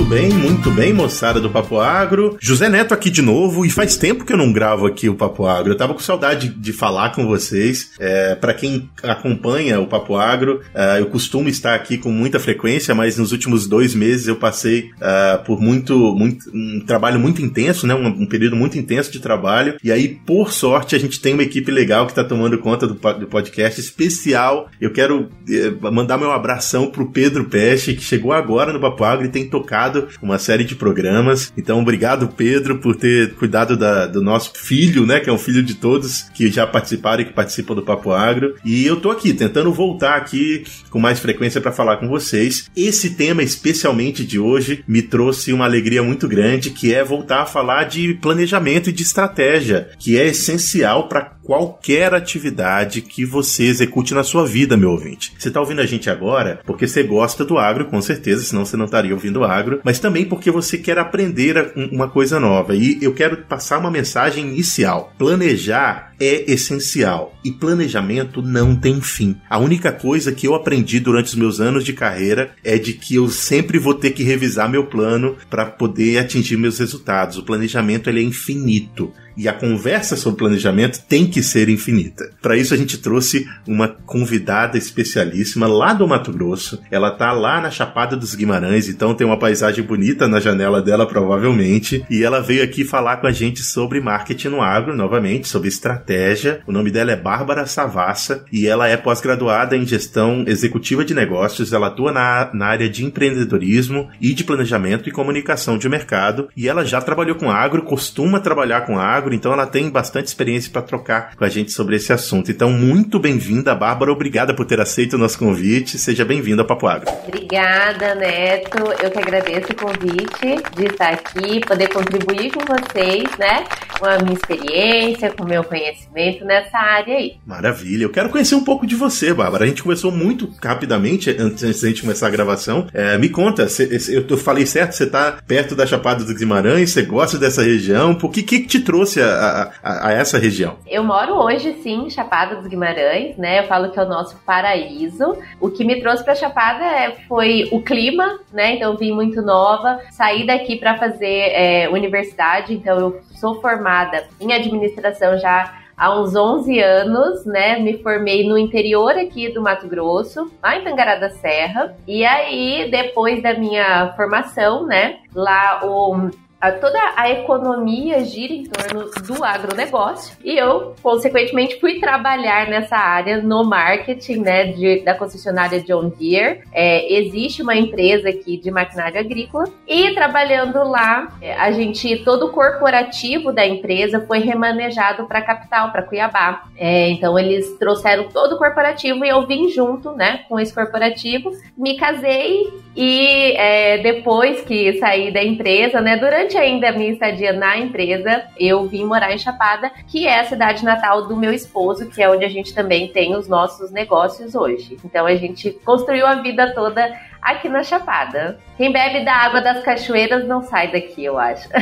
[0.00, 2.38] Muito bem, muito bem, moçada do Papo Agro.
[2.40, 5.44] José Neto aqui de novo, e faz tempo que eu não gravo aqui o Papo
[5.44, 5.72] Agro.
[5.72, 7.92] Eu tava com saudade de falar com vocês.
[8.00, 12.94] É, para quem acompanha o Papo Agro, é, eu costumo estar aqui com muita frequência,
[12.94, 17.86] mas nos últimos dois meses eu passei é, por muito, muito, um trabalho muito intenso,
[17.86, 17.94] né?
[17.94, 19.76] Um, um, período muito intenso de trabalho.
[19.84, 22.94] E aí, por sorte, a gente tem uma equipe legal que tá tomando conta do,
[22.94, 24.70] do podcast especial.
[24.80, 29.26] Eu quero é, mandar meu abração pro Pedro Peste, que chegou agora no Papo Agro
[29.26, 29.89] e tem tocado
[30.22, 31.52] uma série de programas.
[31.56, 35.20] Então, obrigado, Pedro, por ter cuidado da, do nosso filho, né?
[35.20, 38.54] Que é um filho de todos que já participaram e que participam do Papo Agro.
[38.64, 42.70] E eu tô aqui tentando voltar aqui com mais frequência para falar com vocês.
[42.76, 47.46] Esse tema, especialmente de hoje, me trouxe uma alegria muito grande, que é voltar a
[47.46, 54.14] falar de planejamento e de estratégia, que é essencial para qualquer atividade que você execute
[54.14, 55.32] na sua vida, meu ouvinte.
[55.36, 58.76] Você está ouvindo a gente agora porque você gosta do agro, com certeza, senão você
[58.76, 62.76] não estaria ouvindo agro, mas também porque você quer aprender uma coisa nova.
[62.76, 65.12] E eu quero passar uma mensagem inicial.
[65.18, 69.36] Planejar é essencial e planejamento não tem fim.
[69.48, 73.16] A única coisa que eu aprendi durante os meus anos de carreira é de que
[73.16, 77.38] eu sempre vou ter que revisar meu plano para poder atingir meus resultados.
[77.38, 82.30] O planejamento ele é infinito e a conversa sobre planejamento tem que ser infinita.
[82.42, 86.78] Para isso a gente trouxe uma convidada especialíssima lá do Mato Grosso.
[86.90, 91.06] Ela tá lá na Chapada dos Guimarães, então tem uma paisagem bonita na janela dela
[91.06, 95.68] provavelmente, e ela veio aqui falar com a gente sobre marketing no agro, novamente, sobre
[95.68, 96.60] estratégia.
[96.66, 101.72] O nome dela é Bárbara Savassa e ela é pós-graduada em gestão executiva de negócios.
[101.72, 106.68] Ela atua na, na área de empreendedorismo e de planejamento e comunicação de mercado, e
[106.68, 110.70] ela já trabalhou com agro, costuma trabalhar com agro agro, então ela tem bastante experiência
[110.70, 112.50] para trocar com a gente sobre esse assunto.
[112.50, 114.12] Então, muito bem-vinda, Bárbara.
[114.12, 115.98] Obrigada por ter aceito o nosso convite.
[115.98, 117.10] Seja bem-vinda ao Papo Agro.
[117.26, 118.78] Obrigada, Neto.
[119.02, 123.64] Eu que agradeço o convite de estar aqui, poder contribuir com vocês, né?
[123.98, 127.34] Com a minha experiência, com o meu conhecimento nessa área aí.
[127.46, 128.04] Maravilha.
[128.04, 129.64] Eu quero conhecer um pouco de você, Bárbara.
[129.64, 132.86] A gente conversou muito rapidamente antes da gente começar a gravação.
[132.92, 133.66] É, me conta,
[134.08, 138.14] eu falei certo, você está perto da Chapada dos Guimarães, você gosta dessa região.
[138.14, 140.76] Por que, que te trouxe trouxe a, a, a, essa região?
[140.86, 143.60] Eu moro hoje, sim, Chapada dos Guimarães, né?
[143.60, 145.36] Eu falo que é o nosso paraíso.
[145.60, 148.76] O que me trouxe para Chapada é, foi o clima, né?
[148.76, 154.52] Então vim muito nova, saí daqui para fazer é, universidade, então eu sou formada em
[154.52, 157.78] administração já há uns 11 anos, né?
[157.78, 161.96] Me formei no interior aqui do Mato Grosso, lá em Tangará da Serra.
[162.06, 165.18] E aí, depois da minha formação, né?
[165.34, 171.98] Lá o a, toda a economia gira em torno do agronegócio e eu, consequentemente, fui
[171.98, 176.60] trabalhar nessa área no marketing né, de, da concessionária John Deere.
[176.72, 182.46] É, existe uma empresa aqui de maquinário agrícola e trabalhando lá, é, a gente, todo
[182.46, 186.64] o corporativo da empresa foi remanejado para a capital, para Cuiabá.
[186.76, 191.52] É, então, eles trouxeram todo o corporativo e eu vim junto né, com esse corporativo,
[191.76, 197.12] me casei e é, depois que saí da empresa, né, durante durante ainda a minha
[197.12, 201.52] estadia na empresa, eu vim morar em Chapada, que é a cidade natal do meu
[201.52, 204.98] esposo, que é onde a gente também tem os nossos negócios hoje.
[205.04, 208.58] Então a gente construiu a vida toda aqui na Chapada.
[208.76, 211.68] Quem bebe da água das cachoeiras não sai daqui, eu acho.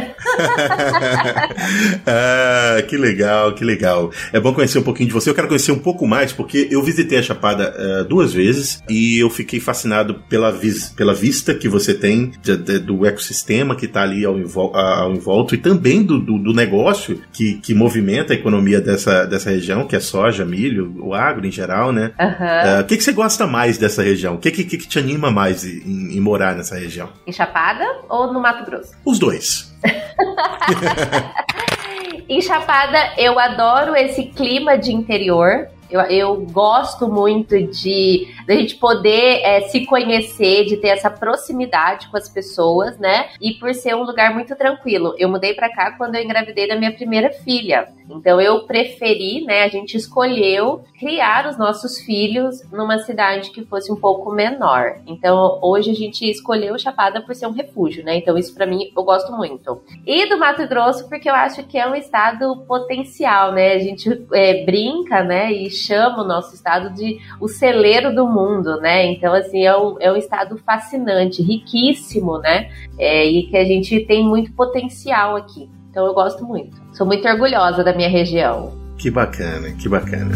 [2.05, 4.11] ah, que legal, que legal.
[4.33, 5.31] É bom conhecer um pouquinho de você.
[5.31, 9.17] Eu quero conhecer um pouco mais, porque eu visitei a Chapada uh, duas vezes e
[9.19, 13.87] eu fiquei fascinado pela, vis pela vista que você tem de, de, do ecossistema que
[13.87, 18.33] está ali ao, invol ao envolto e também do, do, do, negócio que, que movimenta
[18.33, 22.11] a economia dessa, dessa região, que é soja, milho, o agro em geral, né?
[22.19, 22.81] O uhum.
[22.81, 24.35] uh, que, que você gosta mais dessa região?
[24.35, 25.48] O que, que, que te anima mais?
[25.49, 27.09] Mais em, em morar nessa região?
[27.27, 28.93] Em Chapada ou no Mato Grosso?
[29.05, 29.75] Os dois.
[32.29, 35.69] em Chapada, eu adoro esse clima de interior.
[35.91, 42.09] Eu, eu gosto muito de, a gente poder é, se conhecer, de ter essa proximidade
[42.09, 43.29] com as pessoas, né?
[43.41, 45.15] E por ser um lugar muito tranquilo.
[45.19, 47.89] Eu mudei para cá quando eu engravidei da minha primeira filha.
[48.11, 53.93] Então eu preferi, né, a gente escolheu criar os nossos filhos numa cidade que fosse
[53.93, 54.97] um pouco menor.
[55.07, 58.17] Então hoje a gente escolheu Chapada por ser um refúgio, né?
[58.17, 59.83] Então isso para mim eu gosto muito.
[60.07, 63.75] E do Mato Grosso porque eu acho que é um estado potencial, né?
[63.75, 68.81] A gente é, brinca, né, e chama o nosso estado de o celeiro do mundo,
[68.81, 69.07] né?
[69.13, 72.71] Então assim é um, é um estado fascinante, riquíssimo, né?
[72.99, 75.69] É, e que a gente tem muito potencial aqui.
[75.91, 76.77] Então eu gosto muito.
[76.93, 78.73] Sou muito orgulhosa da minha região.
[78.99, 80.33] Que bacana, que bacana.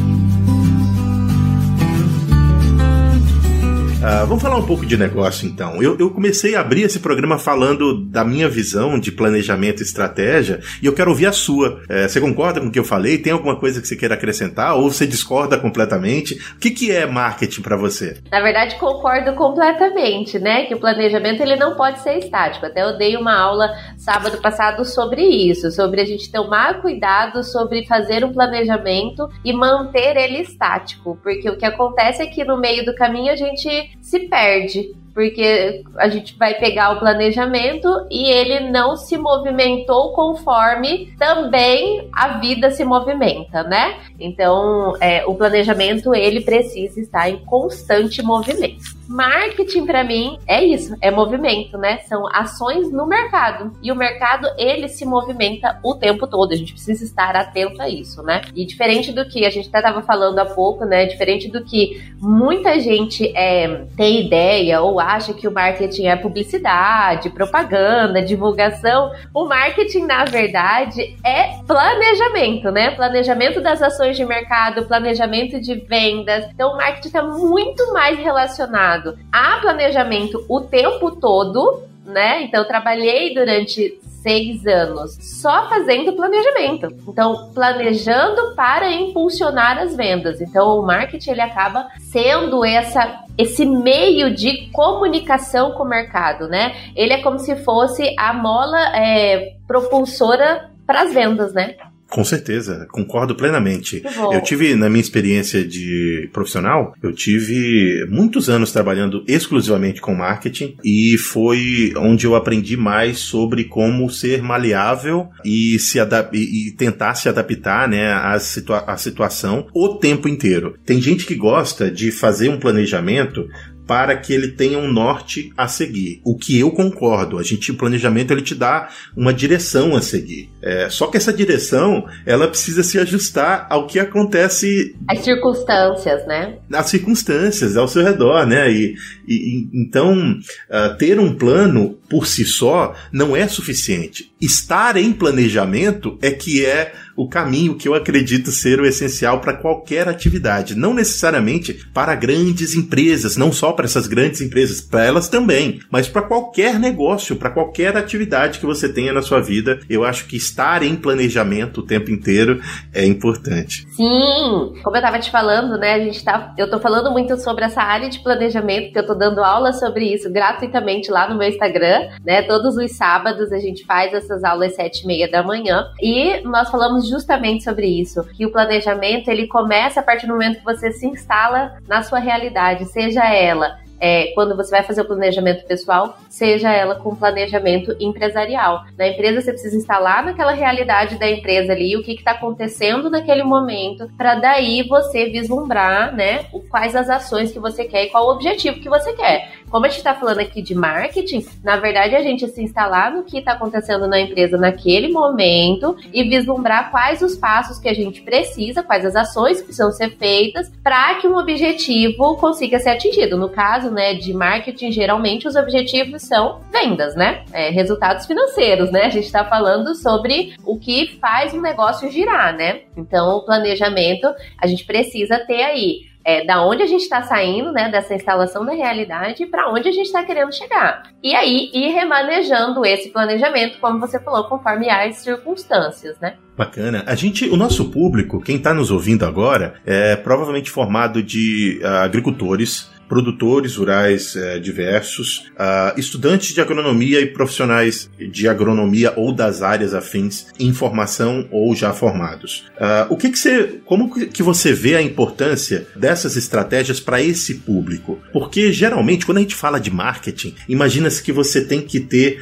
[4.03, 5.81] Uh, vamos falar um pouco de negócio então.
[5.81, 10.59] Eu, eu, comecei a abrir esse programa falando da minha visão de planejamento e estratégia
[10.83, 11.81] e eu quero ouvir a sua.
[11.89, 13.17] É, você concorda com o que eu falei?
[13.17, 16.35] Tem alguma coisa que você queira acrescentar ou você discorda completamente?
[16.57, 18.21] O que, que é marketing para você?
[18.29, 20.65] Na verdade, concordo completamente, né?
[20.65, 22.67] Que o planejamento ele não pode ser estático.
[22.67, 27.87] Até eu dei uma aula sábado passado sobre isso, sobre a gente tomar cuidado sobre
[27.87, 32.85] fazer um planejamento e manter ele estático, porque o que acontece é que no meio
[32.85, 38.71] do caminho a gente se perde porque a gente vai pegar o planejamento e ele
[38.71, 43.99] não se movimentou conforme também a vida se movimenta, né?
[44.19, 49.03] Então, é, o planejamento ele precisa estar em constante movimento.
[49.09, 51.99] Marketing para mim é isso, é movimento, né?
[52.09, 56.53] São ações no mercado e o mercado ele se movimenta o tempo todo.
[56.53, 58.41] A gente precisa estar atento a isso, né?
[58.55, 61.05] E diferente do que a gente até estava falando há pouco, né?
[61.05, 67.31] Diferente do que muita gente é, tem ideia ou acha que o marketing é publicidade,
[67.31, 69.13] propaganda, divulgação.
[69.35, 72.91] O marketing, na verdade, é planejamento, né?
[72.93, 76.45] Planejamento das ações de mercado, planejamento de vendas.
[76.53, 82.43] Então, o marketing está muito mais relacionado a planejamento o tempo todo, né?
[82.43, 86.89] Então, trabalhei durante seis anos só fazendo planejamento.
[87.09, 90.41] Então, planejando para impulsionar as vendas.
[90.41, 96.75] Então, o marketing ele acaba sendo essa esse meio de comunicação com o mercado, né?
[96.95, 101.77] Ele é como se fosse a mola é, propulsora para as vendas, né?
[102.13, 104.03] Com certeza, concordo plenamente.
[104.31, 110.77] Eu tive, na minha experiência de profissional, eu tive muitos anos trabalhando exclusivamente com marketing
[110.85, 115.99] e foi onde eu aprendi mais sobre como ser maleável e, se
[116.35, 120.75] e, e tentar se adaptar né, à, situa à situação o tempo inteiro.
[120.85, 123.49] Tem gente que gosta de fazer um planejamento
[123.87, 126.21] para que ele tenha um norte a seguir.
[126.25, 130.49] O que eu concordo, a gente o planejamento ele te dá uma direção a seguir.
[130.63, 134.95] É, só que essa direção ela precisa se ajustar ao que acontece.
[135.09, 136.57] As circunstâncias, né?
[136.73, 138.71] As circunstâncias ao seu redor, né?
[138.71, 138.95] E,
[139.27, 140.39] e então
[140.71, 144.32] uh, ter um plano por si só não é suficiente.
[144.43, 149.57] Estar em planejamento é que é o caminho que eu acredito ser o essencial para
[149.57, 155.29] qualquer atividade, não necessariamente para grandes empresas, não só para essas grandes empresas, para elas
[155.29, 160.05] também, mas para qualquer negócio, para qualquer atividade que você tenha na sua vida, eu
[160.05, 162.61] acho que estar em planejamento o tempo inteiro
[162.93, 163.87] é importante.
[163.91, 167.65] Sim, como eu estava te falando, né, a gente tá, eu tô falando muito sobre
[167.65, 171.49] essa área de planejamento, que eu tô dando aula sobre isso gratuitamente lá no meu
[171.49, 175.87] Instagram, né, todos os sábados a gente faz essas aulas sete e meia da manhã
[176.01, 180.33] e nós falamos falamos justamente sobre isso, que o planejamento ele começa a partir do
[180.33, 185.03] momento que você se instala na sua realidade, seja ela é, quando você vai fazer
[185.03, 188.85] o planejamento pessoal, seja ela com planejamento empresarial.
[188.99, 193.45] Na empresa, você precisa instalar naquela realidade da empresa ali o que está acontecendo naquele
[193.45, 198.33] momento, para daí você vislumbrar, né, quais as ações que você quer e qual o
[198.33, 199.53] objetivo que você quer.
[199.73, 203.23] Como a gente está falando aqui de marketing, na verdade, a gente se instalar no
[203.23, 208.21] que está acontecendo na empresa naquele momento e vislumbrar quais os passos que a gente
[208.21, 213.39] precisa, quais as ações que precisam ser feitas para que um objetivo consiga ser atingido.
[213.39, 217.43] No caso, né, de marketing, geralmente os objetivos são vendas, né?
[217.51, 219.07] É, resultados financeiros, né?
[219.07, 222.83] A gente está falando sobre o que faz um negócio girar, né?
[222.95, 227.73] Então, o planejamento a gente precisa ter aí é, da onde a gente está saindo,
[227.73, 231.05] né, dessa instalação da realidade para onde a gente está querendo chegar.
[231.23, 236.35] E aí ir remanejando esse planejamento, como você falou, conforme as circunstâncias, né?
[236.57, 237.03] Bacana.
[237.07, 242.05] A gente, o nosso público, quem está nos ouvindo agora, é provavelmente formado de uh,
[242.05, 249.61] agricultores, produtores rurais uh, diversos, uh, estudantes de agronomia e profissionais de agronomia ou das
[249.61, 252.65] áreas afins em formação ou já formados.
[253.11, 258.19] o que, que você, como que você vê a importância dessas estratégias para esse público?
[258.33, 262.41] Porque geralmente quando a gente fala de marketing, imagina-se que você tem que ter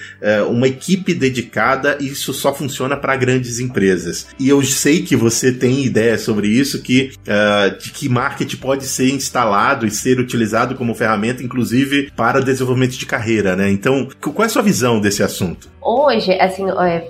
[0.48, 4.28] uma equipe dedicada e isso só funciona para grandes empresas.
[4.38, 8.84] E eu sei que você tem ideia sobre isso, que, uh, de que marketing pode
[8.84, 13.70] ser instalado e ser utilizado como ferramenta, inclusive para desenvolvimento de carreira, né?
[13.70, 15.68] Então, qual é a sua visão desse assunto?
[15.82, 16.66] Hoje, assim,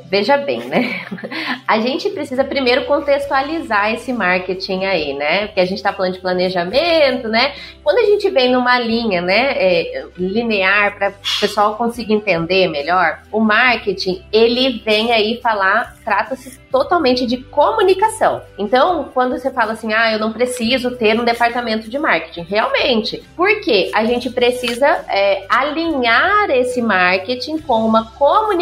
[0.08, 1.04] veja bem, né?
[1.66, 5.46] A gente precisa primeiro contextualizar esse marketing aí, né?
[5.46, 7.52] Porque a gente está falando de planejamento, né?
[7.82, 13.20] Quando a gente vem numa linha, né, é, linear para o pessoal conseguir entender melhor,
[13.30, 18.42] o marketing ele vem aí falar, trata-se totalmente de comunicação.
[18.58, 23.22] Então, quando você fala assim, ah, eu não preciso ter um departamento de marketing, realmente,
[23.36, 28.59] porque a gente precisa é, alinhar esse marketing com uma comunicação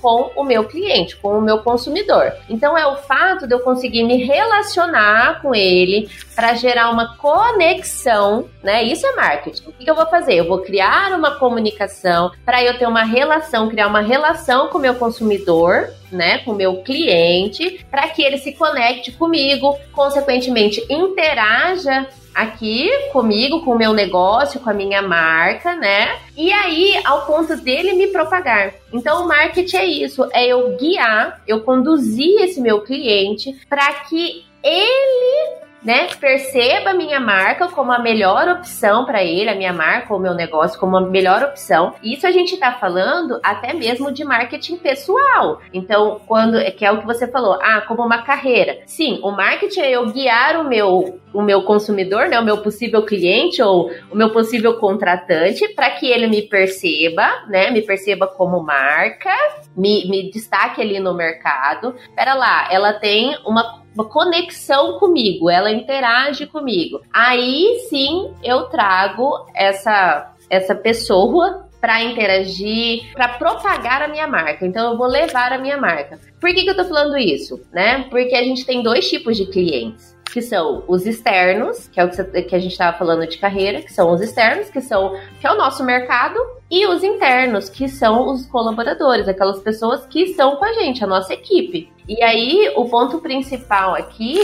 [0.00, 2.32] com o meu cliente, com o meu consumidor.
[2.48, 8.48] Então, é o fato de eu conseguir me relacionar com ele para gerar uma conexão,
[8.62, 8.82] né?
[8.82, 9.68] Isso é marketing.
[9.68, 10.34] O que eu vou fazer?
[10.34, 14.80] Eu vou criar uma comunicação para eu ter uma relação, criar uma relação com o
[14.80, 22.06] meu consumidor né, com o meu cliente, para que ele se conecte comigo, consequentemente interaja
[22.34, 26.18] aqui comigo, com o meu negócio, com a minha marca, né?
[26.36, 28.74] E aí, ao ponto dele me propagar.
[28.92, 34.44] Então, o marketing é isso, é eu guiar, eu conduzir esse meu cliente para que
[34.62, 40.12] ele né, perceba a minha marca como a melhor opção para ele, a minha marca
[40.12, 41.94] ou meu negócio como a melhor opção.
[42.02, 45.60] Isso a gente está falando até mesmo de marketing pessoal.
[45.72, 48.78] Então, quando que é o que você falou, ah, como uma carreira.
[48.86, 53.04] Sim, o marketing é eu guiar o meu o meu consumidor, né, o meu possível
[53.04, 58.62] cliente ou o meu possível contratante para que ele me perceba, né, me perceba como
[58.62, 59.34] marca,
[59.76, 61.96] me, me destaque ali no mercado.
[62.14, 67.00] Pera lá, ela tem uma uma conexão comigo, ela interage comigo.
[67.12, 74.64] Aí sim eu trago essa essa pessoa para interagir, para propagar a minha marca.
[74.64, 76.18] Então eu vou levar a minha marca.
[76.40, 77.60] Por que, que eu tô falando isso?
[77.72, 78.04] Né?
[78.08, 82.10] Porque a gente tem dois tipos de clientes que são os externos, que é o
[82.10, 85.52] que a gente estava falando de carreira, que são os externos, que são que é
[85.52, 86.38] o nosso mercado,
[86.70, 91.06] e os internos, que são os colaboradores, aquelas pessoas que estão com a gente, a
[91.06, 91.88] nossa equipe.
[92.08, 94.38] E aí, o ponto principal aqui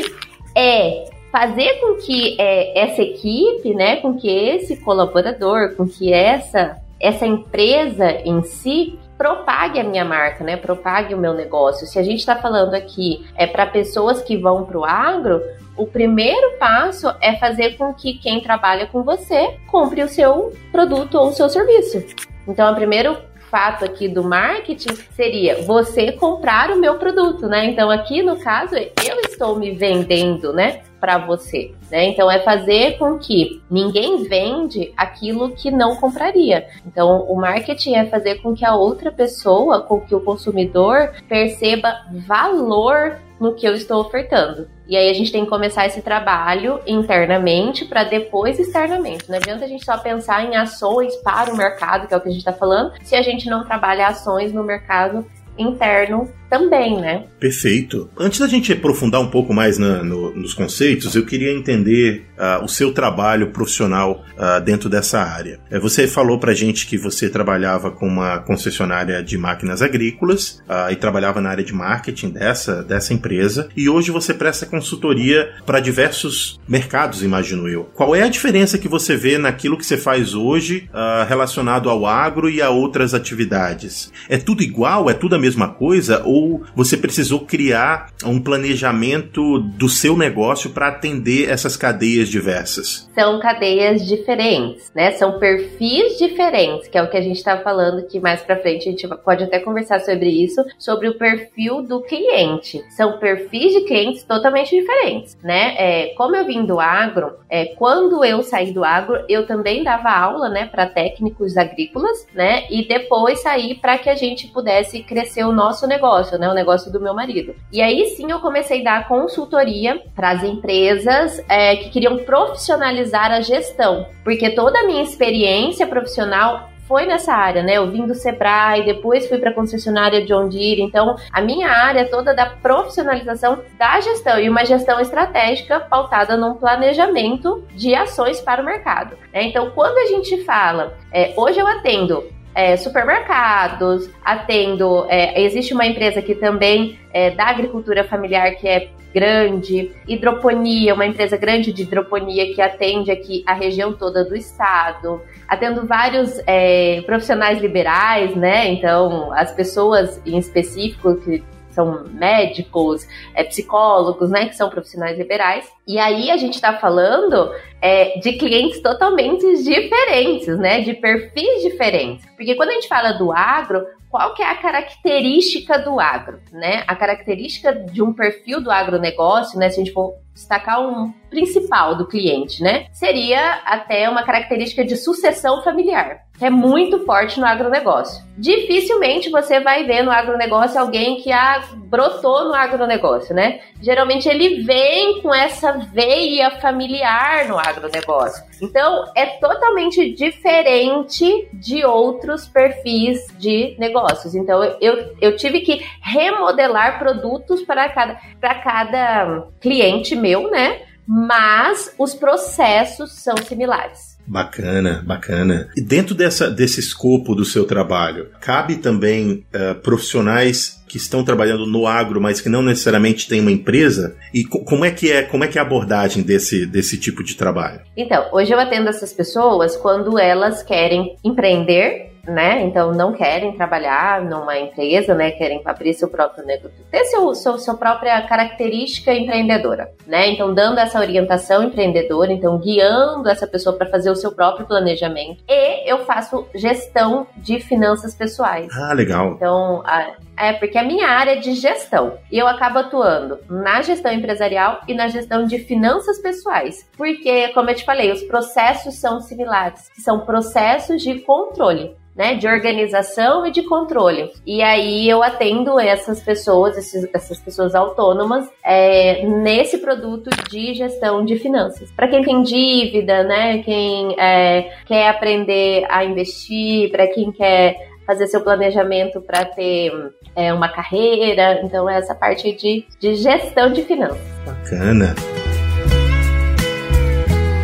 [0.56, 6.80] é fazer com que é, essa equipe, né, com que esse colaborador, com que essa
[7.00, 10.56] essa empresa em si propague a minha marca, né?
[10.56, 11.86] Propague o meu negócio.
[11.86, 15.42] Se a gente está falando aqui é para pessoas que vão para o agro,
[15.80, 21.14] o primeiro passo é fazer com que quem trabalha com você compre o seu produto
[21.14, 22.04] ou o seu serviço.
[22.46, 23.16] Então, o primeiro
[23.50, 27.64] fato aqui do marketing seria você comprar o meu produto, né?
[27.64, 30.82] Então, aqui no caso, eu estou me vendendo, né?
[31.00, 32.04] para você, né?
[32.08, 36.68] Então é fazer com que ninguém vende aquilo que não compraria.
[36.86, 42.02] Então o marketing é fazer com que a outra pessoa, com que o consumidor perceba
[42.26, 44.68] valor no que eu estou ofertando.
[44.86, 49.28] E aí a gente tem que começar esse trabalho internamente para depois externamente.
[49.30, 52.28] Não adianta a gente só pensar em ações para o mercado, que é o que
[52.28, 55.24] a gente está falando, se a gente não trabalha ações no mercado
[55.56, 57.24] interno também, né?
[57.38, 58.10] Perfeito.
[58.18, 62.64] Antes da gente aprofundar um pouco mais na, no, nos conceitos, eu queria entender uh,
[62.64, 65.60] o seu trabalho profissional uh, dentro dessa área.
[65.70, 70.90] É, você falou pra gente que você trabalhava com uma concessionária de máquinas agrícolas uh,
[70.90, 75.78] e trabalhava na área de marketing dessa, dessa empresa, e hoje você presta consultoria para
[75.78, 77.84] diversos mercados, imagino eu.
[77.94, 80.88] Qual é a diferença que você vê naquilo que você faz hoje
[81.28, 84.12] relacionado ao agro e a outras atividades?
[84.28, 85.08] É tudo igual?
[85.08, 86.22] É tudo a mesma coisa?
[86.24, 93.08] Ou ou você precisou criar um planejamento do seu negócio para atender essas cadeias diversas?
[93.14, 95.12] São cadeias diferentes, né?
[95.12, 98.88] São perfis diferentes, que é o que a gente está falando que mais para frente
[98.88, 102.82] a gente pode até conversar sobre isso, sobre o perfil do cliente.
[102.90, 105.74] São perfis de clientes totalmente diferentes, né?
[105.76, 110.10] É, como eu vim do agro, é, quando eu saí do agro, eu também dava
[110.10, 112.64] aula, né, para técnicos agrícolas, né?
[112.70, 116.48] E depois saí para que a gente pudesse crescer o nosso negócio negócio, né?
[116.48, 117.54] O negócio do meu marido.
[117.72, 123.32] E aí sim eu comecei a dar consultoria para as empresas é, que queriam profissionalizar
[123.32, 127.74] a gestão, porque toda a minha experiência profissional foi nessa área, né?
[127.74, 130.82] Eu vim do Sebrae, depois fui para concessionária John Deere.
[130.82, 136.54] Então, a minha área toda da profissionalização da gestão e uma gestão estratégica pautada num
[136.54, 139.16] planejamento de ações para o mercado.
[139.32, 139.44] Né?
[139.44, 145.06] Então, quando a gente fala, é, hoje eu atendo é, supermercados, atendo.
[145.08, 151.06] É, existe uma empresa que também é da agricultura familiar que é grande, hidroponia, uma
[151.06, 157.02] empresa grande de hidroponia que atende aqui a região toda do estado, atendo vários é,
[157.02, 158.68] profissionais liberais, né?
[158.68, 165.68] Então, as pessoas em específico que são médicos, é, psicólogos, né, que são profissionais liberais.
[165.86, 172.26] E aí a gente está falando é, de clientes totalmente diferentes, né, de perfis diferentes.
[172.36, 176.82] Porque quando a gente fala do agro, qual que é a característica do agro, né?
[176.88, 179.70] A característica de um perfil do agronegócio, né?
[179.70, 182.86] Se a gente for destacar um principal do cliente, né?
[182.92, 188.22] Seria até uma característica de sucessão familiar, que é muito forte no agronegócio.
[188.36, 193.60] Dificilmente você vai ver no agronegócio alguém que ah, brotou no agronegócio, né?
[193.80, 198.42] Geralmente ele vem com essa veia familiar no agronegócio.
[198.60, 204.34] Então é totalmente diferente de outros perfis de negócios.
[204.34, 210.82] Então eu, eu tive que remodelar produtos para cada, para cada cliente meu, né?
[211.06, 214.10] Mas os processos são similares.
[214.26, 215.68] Bacana, bacana.
[215.76, 221.66] E dentro dessa, desse escopo do seu trabalho, cabe também uh, profissionais que estão trabalhando
[221.66, 224.16] no agro, mas que não necessariamente têm uma empresa?
[224.32, 227.24] E co como é que é, como é que é a abordagem desse, desse tipo
[227.24, 227.80] de trabalho?
[227.96, 232.62] Então, hoje eu atendo essas pessoas quando elas querem empreender né?
[232.62, 235.30] Então não querem trabalhar numa empresa, né?
[235.30, 240.28] Querem abrir seu próprio negócio, ter seu, seu, sua própria característica empreendedora, né?
[240.28, 245.42] Então dando essa orientação empreendedora, então guiando essa pessoa para fazer o seu próprio planejamento.
[245.48, 248.68] E eu faço gestão de finanças pessoais.
[248.76, 249.32] Ah, legal.
[249.32, 253.82] Então a, é porque a minha área é de gestão e eu acabo atuando na
[253.82, 256.88] gestão empresarial e na gestão de finanças pessoais.
[256.96, 262.46] Porque, como eu te falei, os processos são similares, são processos de controle né, de
[262.46, 264.30] organização e de controle.
[264.46, 271.24] E aí eu atendo essas pessoas, esses, essas pessoas autônomas, é, nesse produto de gestão
[271.24, 271.90] de finanças.
[271.92, 278.26] Para quem tem dívida, né, quem é, quer aprender a investir, para quem quer fazer
[278.26, 279.92] seu planejamento para ter
[280.34, 281.60] é, uma carreira.
[281.62, 284.18] Então, é essa parte de, de gestão de finanças.
[284.44, 285.14] Bacana.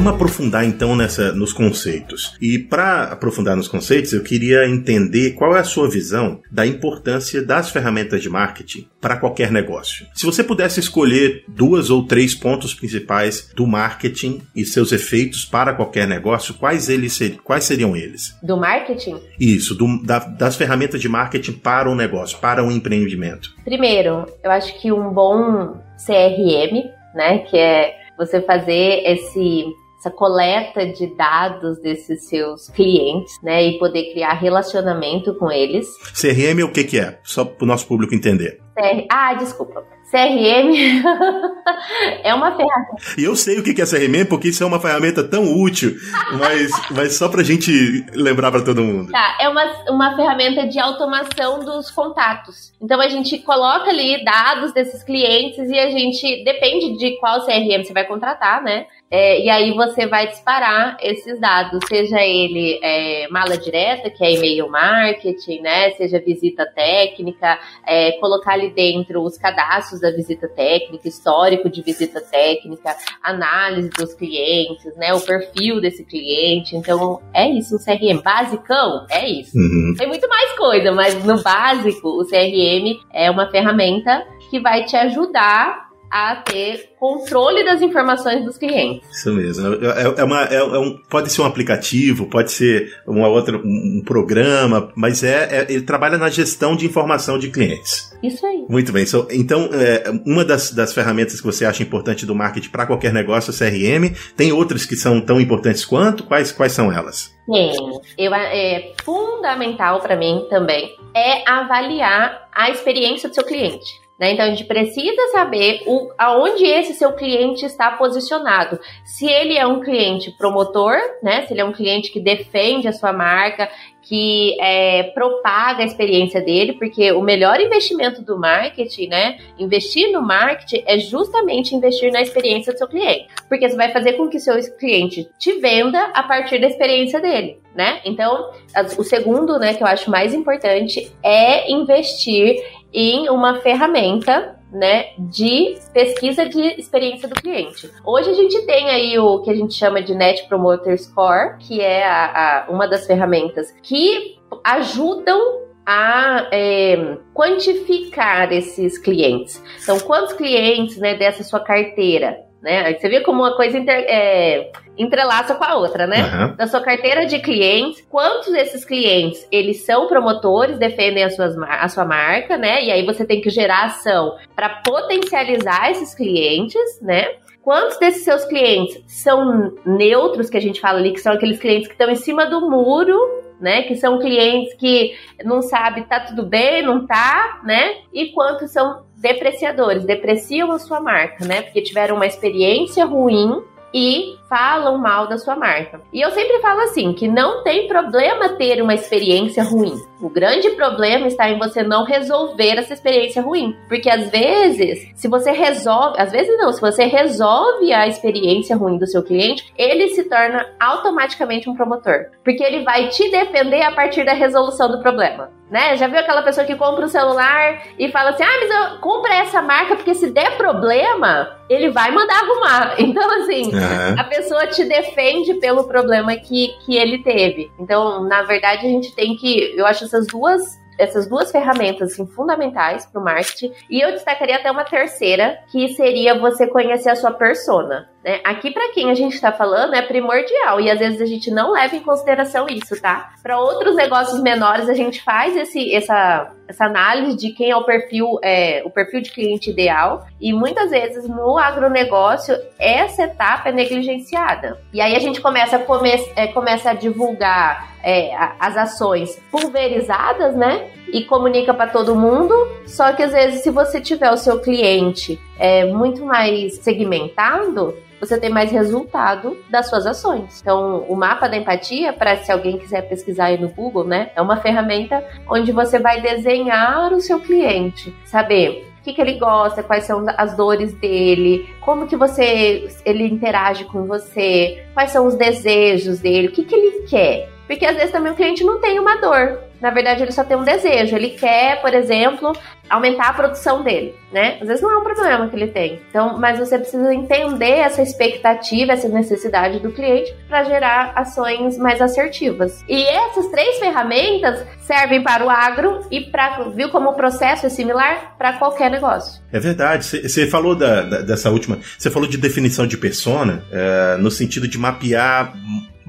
[0.00, 2.34] Vamos aprofundar então nessa nos conceitos.
[2.40, 7.44] E para aprofundar nos conceitos, eu queria entender qual é a sua visão da importância
[7.44, 10.06] das ferramentas de marketing para qualquer negócio.
[10.14, 15.74] Se você pudesse escolher duas ou três pontos principais do marketing e seus efeitos para
[15.74, 18.34] qualquer negócio, quais eles ser, quais seriam eles?
[18.42, 19.20] Do marketing?
[19.38, 23.50] Isso, do, da, das ferramentas de marketing para um negócio, para um empreendimento.
[23.64, 29.64] Primeiro, eu acho que um bom CRM, né, que é você fazer esse
[30.00, 35.86] essa coleta de dados desses seus clientes, né, e poder criar relacionamento com eles.
[36.18, 37.18] CRM o que que é?
[37.22, 38.60] Só para o nosso público entender.
[38.74, 39.04] CR...
[39.10, 39.84] Ah, desculpa.
[40.10, 40.74] CRM
[42.24, 42.96] é uma ferramenta.
[43.16, 45.94] E eu sei o que é CRM porque isso é uma ferramenta tão útil,
[46.36, 47.70] mas, mas só pra gente
[48.12, 49.12] lembrar para todo mundo.
[49.12, 52.72] Tá, é uma, uma ferramenta de automação dos contatos.
[52.80, 57.84] Então a gente coloca ali dados desses clientes e a gente, depende de qual CRM
[57.84, 58.86] você vai contratar, né?
[59.10, 64.34] É, e aí você vai disparar esses dados, seja ele é, mala direta, que é
[64.34, 65.90] e-mail marketing, né?
[65.92, 72.20] Seja visita técnica, é, colocar ali dentro os cadastros da visita técnica, histórico de visita
[72.20, 75.12] técnica, análise dos clientes, né?
[75.12, 76.76] O perfil desse cliente.
[76.76, 79.58] Então, é isso, o CRM basicão é isso.
[79.58, 79.94] Uhum.
[79.98, 84.96] Tem muito mais coisa, mas no básico, o CRM é uma ferramenta que vai te
[84.96, 89.08] ajudar a ter controle das informações dos clientes.
[89.10, 89.74] Isso mesmo.
[89.84, 94.02] É, é, uma, é, é, um, pode ser um aplicativo, pode ser uma outra, um
[94.04, 98.10] programa, mas é, é, ele trabalha na gestão de informação de clientes.
[98.22, 98.66] Isso aí.
[98.68, 99.06] Muito bem.
[99.06, 103.12] So, então, é, uma das, das ferramentas que você acha importante do marketing para qualquer
[103.12, 104.14] negócio é CRM.
[104.36, 106.24] Tem outras que são tão importantes quanto?
[106.24, 107.34] Quais, quais são elas?
[107.46, 107.72] Sim,
[108.18, 114.00] eu, é fundamental para mim também é avaliar a experiência do seu cliente.
[114.20, 114.32] Né?
[114.32, 118.78] Então a gente precisa saber o, aonde esse seu cliente está posicionado.
[119.02, 121.46] Se ele é um cliente promotor, né?
[121.46, 123.70] Se ele é um cliente que defende a sua marca,
[124.10, 129.38] que é, propaga a experiência dele, porque o melhor investimento do marketing, né?
[129.56, 134.14] Investir no marketing é justamente investir na experiência do seu cliente, porque você vai fazer
[134.14, 138.00] com que seu cliente te venda a partir da experiência dele, né?
[138.04, 138.50] Então,
[138.98, 142.56] o segundo, né, que eu acho mais importante é investir
[142.92, 147.90] em uma ferramenta né, de pesquisa de experiência do cliente.
[148.04, 151.80] Hoje a gente tem aí o que a gente chama de Net Promoter Score, que
[151.80, 159.62] é a, a uma das ferramentas que ajudam a é, quantificar esses clientes.
[159.82, 162.94] Então, quantos clientes né, dessa sua carteira né?
[162.94, 166.18] Você vê como uma coisa inter, é, entrelaça com a outra, né?
[166.22, 166.56] Uhum.
[166.56, 171.88] Da sua carteira de clientes, quantos desses clientes eles são promotores, defendem a, suas, a
[171.88, 172.84] sua marca, né?
[172.84, 177.34] E aí você tem que gerar ação para potencializar esses clientes, né?
[177.62, 181.88] Quantos desses seus clientes são neutros, que a gente fala ali, que são aqueles clientes
[181.88, 183.18] que estão em cima do muro,
[183.60, 183.82] né?
[183.82, 187.98] Que são clientes que não sabe tá tudo bem, não tá, né?
[188.12, 191.62] E quantos são depreciadores, depreciam a sua marca, né?
[191.62, 196.00] Porque tiveram uma experiência ruim e falam mal da sua marca.
[196.12, 199.94] E eu sempre falo assim, que não tem problema ter uma experiência ruim.
[200.20, 205.28] O grande problema está em você não resolver essa experiência ruim, porque às vezes, se
[205.28, 210.08] você resolve, às vezes não, se você resolve a experiência ruim do seu cliente, ele
[210.08, 215.00] se torna automaticamente um promotor, porque ele vai te defender a partir da resolução do
[215.00, 215.59] problema.
[215.70, 215.96] Né?
[215.96, 219.34] Já viu aquela pessoa que compra um celular e fala assim: ah, mas eu compra
[219.34, 222.96] essa marca porque se der problema, ele vai mandar arrumar.
[223.00, 224.20] Então, assim, uhum.
[224.20, 227.70] a pessoa pessoa te defende pelo problema que, que ele teve.
[227.78, 229.74] Então, na verdade, a gente tem que.
[229.76, 233.72] Eu acho essas duas essas duas ferramentas assim, fundamentais para o marketing.
[233.88, 238.06] E eu destacaria até uma terceira, que seria você conhecer a sua persona.
[238.24, 238.40] Né?
[238.44, 241.72] Aqui, para quem a gente está falando, é primordial e às vezes a gente não
[241.72, 243.32] leva em consideração isso, tá?
[243.42, 247.84] Para outros negócios menores, a gente faz esse, essa, essa análise de quem é o
[247.84, 253.72] perfil, é, o perfil de cliente ideal e muitas vezes no agronegócio essa etapa é
[253.72, 254.78] negligenciada.
[254.92, 260.54] E aí a gente começa a, come, é, começa a divulgar é, as ações pulverizadas,
[260.54, 260.90] né?
[261.12, 262.54] E comunica para todo mundo.
[262.86, 268.38] Só que às vezes, se você tiver o seu cliente é, muito mais segmentado, você
[268.38, 270.60] tem mais resultado das suas ações.
[270.60, 274.42] Então, o mapa da empatia, para se alguém quiser pesquisar aí no Google, né, é
[274.42, 279.82] uma ferramenta onde você vai desenhar o seu cliente, saber o que, que, ele gosta,
[279.82, 285.34] quais são as dores dele, como que você ele interage com você, quais são os
[285.36, 287.48] desejos dele, o que, que ele quer.
[287.70, 289.60] Porque às vezes também o cliente não tem uma dor.
[289.80, 291.14] Na verdade, ele só tem um desejo.
[291.14, 292.52] Ele quer, por exemplo,
[292.90, 294.58] aumentar a produção dele, né?
[294.60, 296.02] Às vezes não é um problema que ele tem.
[296.10, 302.02] Então, mas você precisa entender essa expectativa, essa necessidade do cliente para gerar ações mais
[302.02, 302.84] assertivas.
[302.88, 307.68] E essas três ferramentas servem para o agro e para, viu como o processo é
[307.68, 309.40] similar para qualquer negócio.
[309.52, 310.04] É verdade.
[310.04, 311.78] Você falou da, da, dessa última.
[311.96, 315.54] Você falou de definição de persona é, no sentido de mapear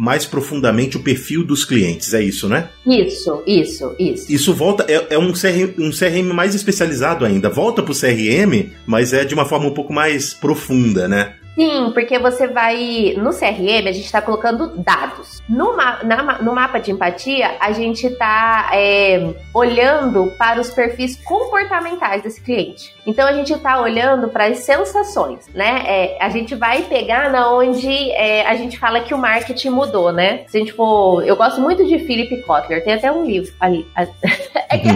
[0.02, 2.70] mais profundamente o perfil dos clientes, é isso, né?
[2.88, 4.32] Isso, isso, isso.
[4.34, 7.52] Isso volta, é, é um, CRM, um CRM mais especializado ainda.
[7.52, 11.36] Volta pro CRM, mas é de uma forma um pouco mais profunda, né?
[11.56, 13.14] Sim, porque você vai.
[13.18, 15.42] No CRM, a gente está colocando dados.
[15.50, 21.18] No, ma na, no mapa de empatia, a gente está é, olhando para os perfis
[21.24, 22.96] comportamentais desse cliente.
[23.06, 25.84] Então, a gente está olhando para as sensações, né?
[25.86, 30.12] É, a gente vai pegar na onde é, a gente fala que o marketing mudou,
[30.12, 30.46] né?
[30.48, 31.26] Se a gente for.
[31.26, 33.86] Eu gosto muito de Philip Kotler, tem até um livro ali.
[34.72, 34.88] É que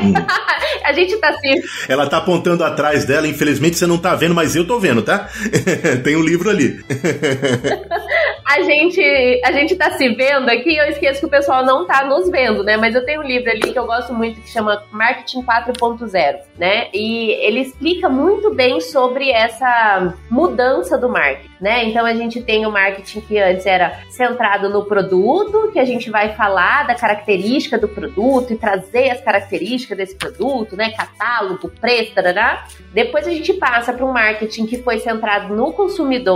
[0.85, 1.55] a gente tá assim.
[1.89, 5.27] Ela tá apontando atrás dela, infelizmente você não tá vendo, mas eu tô vendo, tá?
[6.01, 6.83] tem um livro ali.
[8.45, 12.05] a gente a gente tá se vendo aqui, eu esqueço que o pessoal não tá
[12.05, 12.77] nos vendo, né?
[12.77, 16.87] Mas eu tenho um livro ali que eu gosto muito que chama Marketing 4.0, né?
[16.93, 21.85] E ele explica muito bem sobre essa mudança do marketing, né?
[21.85, 26.09] Então a gente tem o marketing que antes era centrado no produto, que a gente
[26.09, 30.91] vai falar da característica do produto e trazer as características desse produto, produto, né?
[30.91, 32.65] Catálogo, preço, tarará.
[32.93, 36.34] Depois a gente passa para um marketing que foi centrado no consumidor,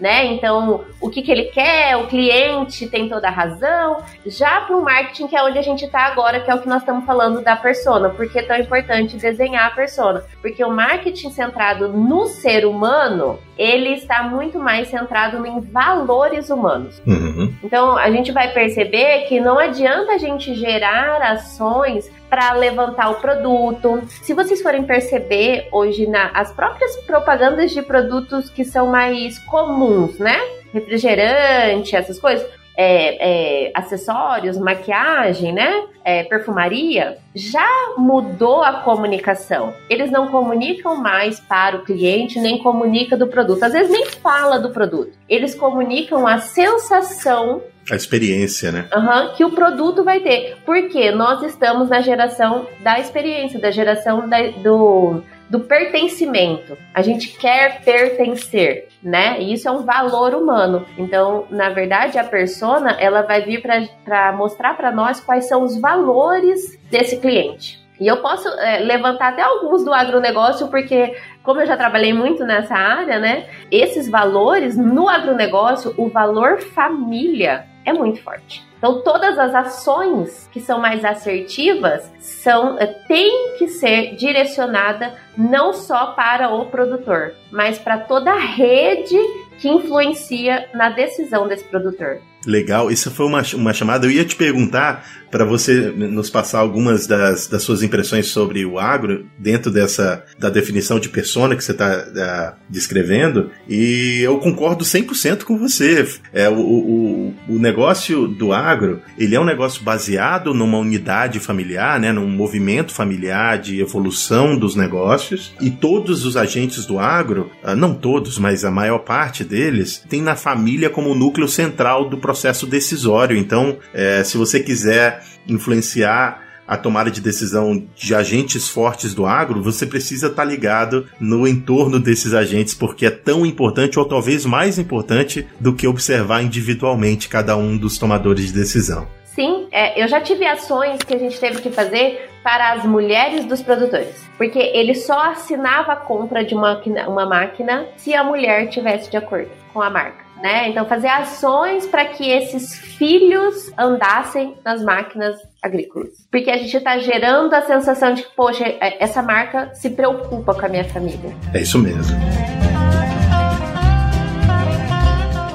[0.00, 0.26] né?
[0.26, 3.98] Então, o que, que ele quer, o cliente tem toda a razão.
[4.26, 6.68] Já para o marketing, que é onde a gente está agora, que é o que
[6.68, 8.08] nós estamos falando da persona.
[8.08, 10.24] Por que é tão importante desenhar a persona?
[10.40, 17.00] Porque o marketing centrado no ser humano, ele está muito mais centrado em valores humanos.
[17.06, 17.54] Uhum.
[17.62, 23.16] Então, a gente vai perceber que não adianta a gente gerar ações para levantar o
[23.16, 24.00] produto.
[24.22, 30.16] Se vocês forem perceber hoje na as próprias propagandas de produtos que são mais comuns,
[30.18, 30.38] né?
[30.72, 32.48] Refrigerante, essas coisas.
[32.82, 35.84] É, é, acessórios, maquiagem, né?
[36.02, 39.74] É, perfumaria, já mudou a comunicação.
[39.90, 43.64] Eles não comunicam mais para o cliente, nem comunica do produto.
[43.64, 45.12] Às vezes nem fala do produto.
[45.28, 48.86] Eles comunicam a sensação a experiência, né?
[48.94, 50.56] Uhum, que o produto vai ter.
[50.64, 56.76] Porque nós estamos na geração da experiência, da geração da, do, do pertencimento.
[56.94, 59.40] A gente quer pertencer, né?
[59.40, 60.86] E isso é um valor humano.
[60.96, 63.62] Então, na verdade, a persona ela vai vir
[64.04, 67.80] para mostrar para nós quais são os valores desse cliente.
[68.00, 72.44] E eu posso é, levantar até alguns do agronegócio, porque, como eu já trabalhei muito
[72.44, 73.46] nessa área, né?
[73.70, 78.64] Esses valores no agronegócio, o valor família é muito forte.
[78.78, 85.74] Então, todas as ações que são mais assertivas são eh, têm que ser direcionada não
[85.74, 89.18] só para o produtor, mas para toda a rede
[89.58, 92.20] que influencia na decisão desse produtor.
[92.46, 94.06] Legal, isso foi uma, uma chamada.
[94.06, 98.78] Eu ia te perguntar para você nos passar algumas das, das suas impressões sobre o
[98.78, 103.50] agro dentro dessa da definição de persona que você está descrevendo.
[103.68, 106.06] E eu concordo 100% com você.
[106.32, 112.00] É, o, o, o negócio do agro ele é um negócio baseado numa unidade familiar,
[112.00, 115.54] né, num movimento familiar de evolução dos negócios.
[115.60, 120.22] E todos os agentes do agro, ah, não todos, mas a maior parte deles, tem
[120.22, 123.36] na família como núcleo central do processo decisório.
[123.36, 129.60] Então, é, se você quiser influenciar a tomada de decisão de agentes fortes do agro,
[129.60, 134.46] você precisa estar tá ligado no entorno desses agentes, porque é tão importante, ou talvez
[134.46, 139.08] mais importante, do que observar individualmente cada um dos tomadores de decisão.
[139.24, 143.44] Sim, é, eu já tive ações que a gente teve que fazer para as mulheres
[143.46, 148.68] dos produtores, porque ele só assinava a compra de uma, uma máquina se a mulher
[148.68, 150.68] tivesse de acordo com a marca né?
[150.68, 156.26] Então fazer ações para que esses filhos andassem nas máquinas agrícolas.
[156.30, 160.54] Porque a gente está gerando a sensação de que, poxa, é, essa marca se preocupa
[160.54, 161.34] com a minha família.
[161.54, 162.16] É isso mesmo.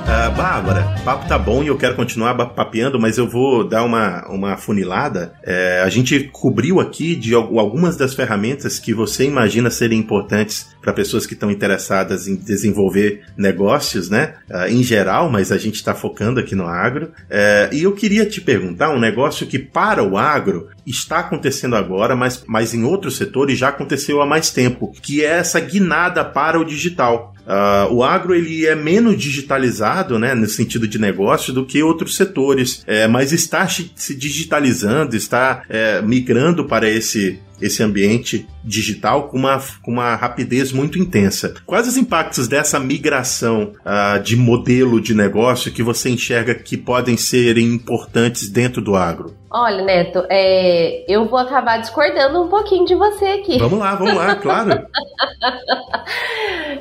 [0.06, 3.84] Uh, Bárbara, o papo tá bom e eu quero continuar papeando, mas eu vou dar
[3.84, 5.34] uma, uma funilada.
[5.42, 10.94] É, a gente cobriu aqui de algumas das ferramentas que você imagina serem importantes para
[10.94, 14.36] pessoas que estão interessadas em desenvolver negócios, né?
[14.48, 17.12] Uh, em geral, mas a gente está focando aqui no agro.
[17.28, 22.16] É, e eu queria te perguntar um negócio que para o agro está acontecendo agora,
[22.16, 26.60] mas, mas em outros setores já aconteceu há mais tempo, que é essa guinada para
[26.60, 27.35] o digital.
[27.46, 32.16] Uh, o agro ele é menos digitalizado, né, no sentido de negócio, do que outros
[32.16, 39.38] setores, é, mas está se digitalizando, está é, migrando para esse esse ambiente digital com
[39.38, 41.54] uma, com uma rapidez muito intensa.
[41.66, 47.16] Quais os impactos dessa migração uh, de modelo de negócio que você enxerga que podem
[47.18, 49.34] ser importantes dentro do agro?
[49.58, 53.58] Olha, Neto, é, eu vou acabar discordando um pouquinho de você aqui.
[53.58, 54.70] Vamos lá, vamos lá, claro.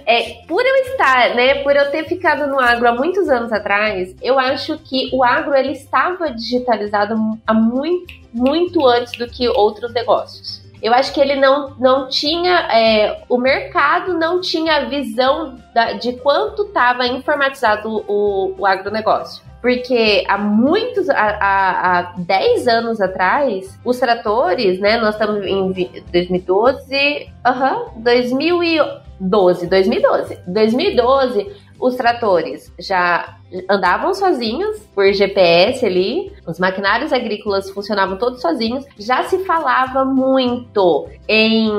[0.04, 4.16] é, por eu estar, né, por eu ter ficado no agro há muitos anos atrás,
[4.20, 7.14] eu acho que o agro ele estava digitalizado
[7.46, 10.63] há muito, muito antes do que outros negócios.
[10.84, 16.12] Eu acho que ele não, não tinha, é, o mercado não tinha visão da, de
[16.18, 19.42] quanto estava informatizado o, o agronegócio.
[19.62, 24.98] Porque há muitos, há, há, há 10 anos atrás, os tratores, né?
[24.98, 25.72] Nós estamos em
[26.12, 30.38] 2012, aham, uhum, 2012, 2012.
[30.46, 33.38] 2012, os tratores já
[33.68, 38.84] andavam sozinhos por GPS ali, os maquinários agrícolas funcionavam todos sozinhos.
[38.98, 41.70] Já se falava muito em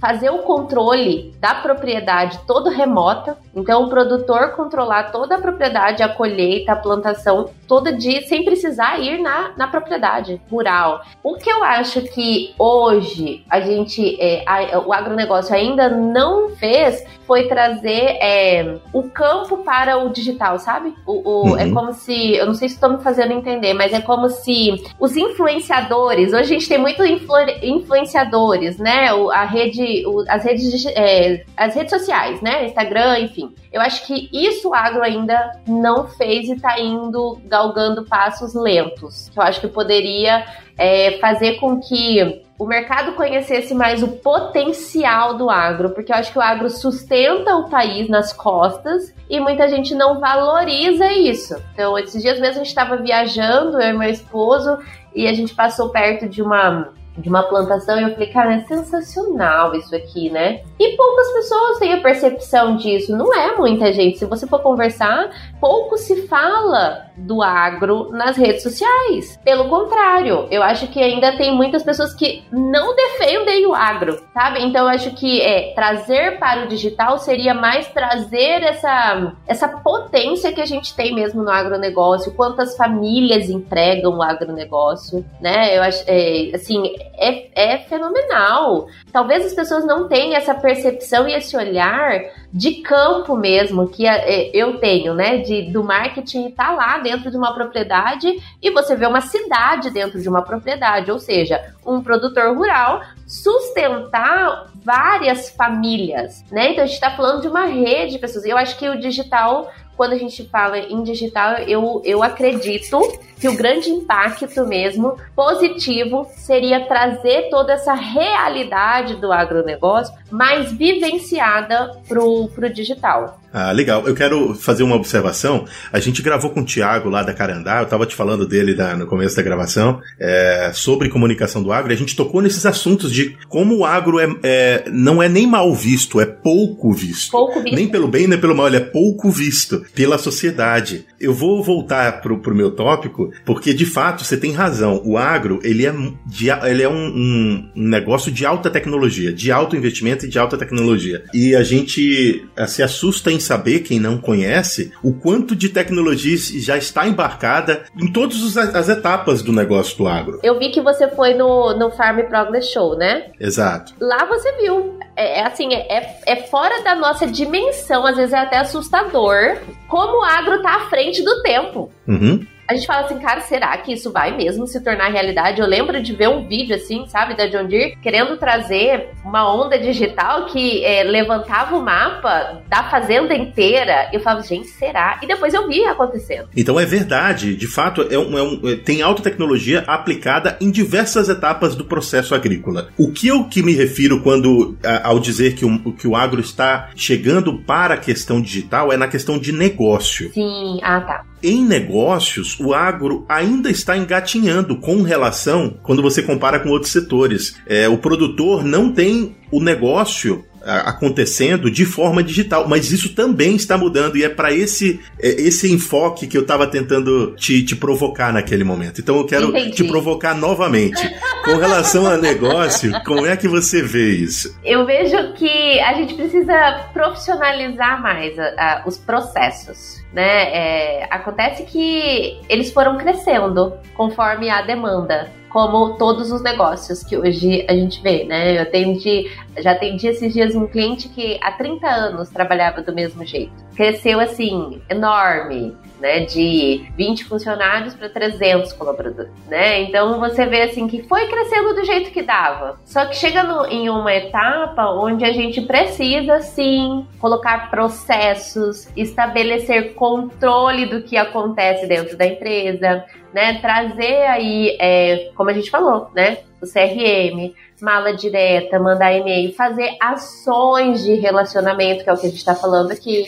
[0.00, 6.08] fazer o controle da propriedade todo remota, então o produtor controlar toda a propriedade, a
[6.08, 11.02] colheita, a plantação, toda dia, sem precisar ir na, na propriedade rural.
[11.22, 17.04] O que eu acho que hoje a gente, é, a, o agronegócio ainda não fez
[17.26, 20.94] foi trazer é, o campo para o digital, sabe?
[21.06, 21.70] O, O, o é uhum.
[21.70, 24.82] É como se, eu não sei se estou me fazendo entender, mas é como se
[24.98, 29.12] os influenciadores, hoje a gente tem muito influ, influenciadores, né?
[29.12, 32.66] O, a rede, o, as redes, é, as redes sociais, né?
[32.66, 33.52] Instagram, enfim.
[33.72, 39.30] Eu acho que isso o agro ainda não fez e está indo galgando passos lentos.
[39.34, 40.44] Eu acho que poderia
[40.78, 46.32] é, fazer com que o mercado conhecesse mais o potencial do agro, porque eu acho
[46.32, 51.54] que o agro sustenta o país nas costas e muita gente não valoriza isso.
[51.74, 54.78] Então, esses dias mesmo a gente estava viajando, eu e meu esposo,
[55.14, 58.60] e a gente passou perto de uma de uma plantação e eu falei, cara, é
[58.64, 60.62] sensacional isso aqui, né?
[60.80, 64.18] E poucas pessoas têm a percepção disso, não é muita gente.
[64.18, 69.38] Se você for conversar, pouco se fala do agro nas redes sociais.
[69.44, 74.62] Pelo contrário, eu acho que ainda tem muitas pessoas que não defendem o agro, sabe?
[74.62, 80.52] Então eu acho que é trazer para o digital seria mais trazer essa, essa potência
[80.52, 85.76] que a gente tem mesmo no agronegócio, quantas famílias empregam o agronegócio, né?
[85.76, 86.82] Eu acho, é, assim,
[87.16, 88.86] é, é fenomenal.
[89.12, 92.20] Talvez as pessoas não tenham essa percepção e esse olhar
[92.54, 95.38] de campo mesmo que é, eu tenho, né?
[95.38, 99.90] De, do marketing estar tá lá dentro de uma propriedade e você vê uma cidade
[99.90, 106.70] dentro de uma propriedade, ou seja, um produtor rural sustentar várias famílias, né?
[106.70, 108.44] Então a gente está falando de uma rede de pessoas.
[108.44, 112.98] Eu acho que o digital quando a gente fala em digital, eu, eu acredito
[113.38, 122.00] que o grande impacto mesmo positivo seria trazer toda essa realidade do agronegócio mais vivenciada
[122.08, 123.40] para o digital.
[123.56, 124.04] Ah, legal.
[124.04, 125.64] Eu quero fazer uma observação.
[125.92, 128.96] A gente gravou com o Thiago lá da Carandá, eu estava te falando dele da,
[128.96, 133.12] no começo da gravação, é, sobre comunicação do agro, e a gente tocou nesses assuntos
[133.12, 137.30] de como o agro é, é, não é nem mal visto, é pouco visto.
[137.30, 137.76] Pouco visto.
[137.76, 141.06] Nem pelo bem, nem pelo mal, ele é pouco visto pela sociedade.
[141.20, 145.00] Eu vou voltar pro, pro meu tópico, porque de fato você tem razão.
[145.04, 145.94] O agro, ele é,
[146.26, 150.40] de, ele é um, um, um negócio de alta tecnologia, de alto investimento e de
[150.40, 151.22] alta tecnologia.
[151.32, 156.36] E a gente eh, se assusta em saber, quem não conhece, o quanto de tecnologia
[156.36, 160.40] já está embarcada em todas as etapas do negócio do agro.
[160.42, 163.26] Eu vi que você foi no, no Farm Progress Show, né?
[163.38, 163.94] Exato.
[164.00, 164.98] Lá você viu.
[165.16, 170.20] É, é assim, é, é fora da nossa dimensão, às vezes é até assustador, como
[170.20, 171.90] o agro tá à frente do tempo.
[172.08, 175.60] Uhum a gente fala assim, cara, será que isso vai mesmo se tornar realidade?
[175.60, 179.78] Eu lembro de ver um vídeo assim, sabe, da John Deere, querendo trazer uma onda
[179.78, 184.08] digital que é, levantava o mapa da fazenda inteira.
[184.12, 185.18] Eu falava, gente, será?
[185.22, 186.48] E depois eu vi acontecendo.
[186.56, 190.70] Então é verdade, de fato, é um, é um, é, tem alta tecnologia aplicada em
[190.70, 192.88] diversas etapas do processo agrícola.
[192.98, 196.90] O que eu que me refiro quando ao dizer que o, que o agro está
[196.96, 200.32] chegando para a questão digital é na questão de negócio.
[200.32, 201.24] Sim, ah tá.
[201.46, 207.54] Em negócios, o agro ainda está engatinhando com relação quando você compara com outros setores.
[207.66, 213.76] É, o produtor não tem o negócio acontecendo de forma digital, mas isso também está
[213.76, 218.32] mudando e é para esse é, esse enfoque que eu estava tentando te, te, provocar
[218.32, 219.00] naquele momento.
[219.00, 219.72] Então eu quero Entendi.
[219.72, 221.02] te provocar novamente.
[221.44, 224.58] Com relação a negócio, como é que você vê isso?
[224.64, 230.52] Eu vejo que a gente precisa profissionalizar mais a, a, os processos né?
[230.54, 237.66] É, acontece que eles foram crescendo conforme a demanda, como todos os negócios que hoje
[237.68, 238.56] a gente vê, né?
[238.56, 243.24] Eu atendi, já atendi esses dias um cliente que há 30 anos trabalhava do mesmo
[243.24, 243.52] jeito.
[243.74, 249.82] Cresceu assim, enorme, né, de 20 funcionários para 300 colaboradores, né?
[249.82, 252.78] Então você vê assim que foi crescendo do jeito que dava.
[252.84, 259.94] Só que chega no, em uma etapa onde a gente precisa sim colocar processos, estabelecer
[259.94, 263.58] controle do que acontece dentro da empresa, né?
[263.60, 266.38] Trazer aí, é, como a gente falou, né?
[266.60, 267.54] O CRM,
[267.84, 272.54] mala direta, mandar e-mail, fazer ações de relacionamento, que é o que a gente está
[272.54, 273.26] falando aqui,